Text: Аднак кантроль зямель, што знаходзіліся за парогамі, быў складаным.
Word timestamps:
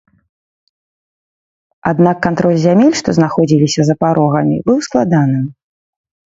Аднак 1.91 2.17
кантроль 2.25 2.57
зямель, 2.65 2.97
што 3.03 3.09
знаходзіліся 3.19 3.81
за 3.91 3.95
парогамі, 4.03 4.55
быў 4.73 4.77
складаным. 4.91 5.49